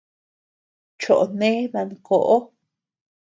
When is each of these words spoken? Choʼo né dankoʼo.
Choʼo 1.01 1.25
né 1.39 1.49
dankoʼo. 1.71 2.35